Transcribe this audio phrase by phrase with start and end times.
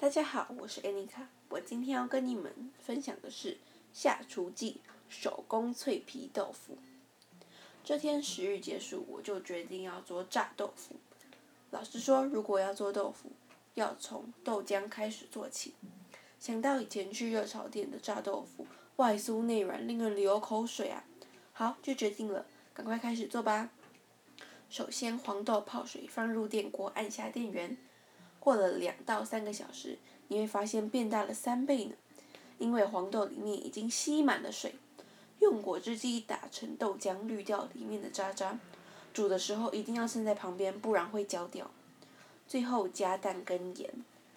[0.00, 3.58] 大家好，我是 Anika，我今天要跟你们分享的是
[3.92, 6.78] 下厨记手工脆皮豆腐。
[7.82, 10.94] 这天时日结束，我就决定要做炸豆腐。
[11.72, 13.32] 老师说，如果要做豆腐，
[13.74, 15.74] 要从豆浆开始做起。
[16.38, 21.02] 想到以前去热炒店的炸豆腐，外酥内软，令人流口水啊！
[21.52, 23.70] 好，就决定了，赶快开始做吧。
[24.70, 27.76] 首先，黄豆泡水，放入电锅，按下电源。
[28.48, 31.92] 过了两到三个小时，你会发现变大了三倍呢，
[32.56, 34.74] 因为黄豆里面已经吸满了水。
[35.40, 38.58] 用果汁机打成豆浆，滤掉里面的渣渣。
[39.12, 41.70] 煮的时候一定要站在旁边，不然会焦掉。
[42.46, 43.90] 最后加蛋跟盐，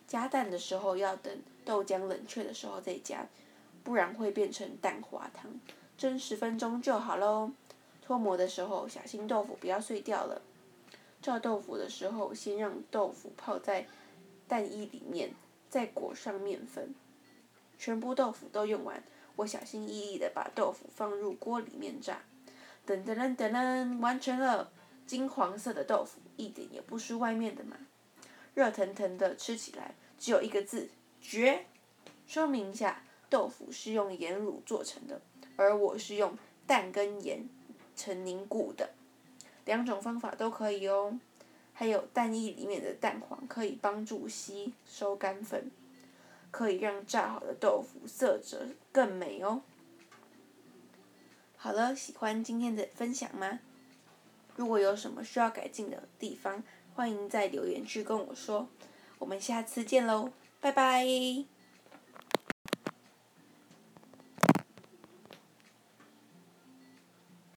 [0.06, 1.34] 加蛋的时候要等
[1.64, 3.26] 豆浆冷却的时候再加，
[3.82, 5.50] 不然会变成蛋花汤。
[5.98, 7.52] 蒸十分钟就好喽。
[8.02, 10.42] 脱模的时候小心豆腐不要碎掉了。
[11.22, 13.88] 炸豆腐的时候，先让豆腐泡在。
[14.52, 15.32] 蛋液里面
[15.70, 16.94] 再裹上面粉，
[17.80, 19.02] 全部豆腐都用完，
[19.38, 22.22] 我小心翼翼的把豆腐放入锅里面炸，
[22.86, 24.70] 噔噔噔噔噔，完成了，
[25.08, 27.78] 金黄色的豆腐一点也不输外面的嘛，
[28.54, 30.90] 热腾腾的吃起来只有一个字
[31.22, 31.68] 绝。
[32.28, 35.22] 说明一下，豆腐是用盐卤做成的，
[35.56, 36.38] 而我是用
[36.68, 37.48] 蛋跟盐
[37.96, 38.90] 成凝固的，
[39.64, 41.18] 两种方法都可以哦。
[41.82, 45.72] 还有蛋液里面的蛋黄可以帮助吸收干粉，
[46.52, 49.64] 可以让炸好的豆腐色泽更美哦。
[51.58, 53.62] 好了，喜欢今天的分享吗？
[54.56, 58.68] 如果有什么需要改进的地方，欢迎在留言区跟我说。
[59.18, 61.04] 我们下次见喽，拜拜。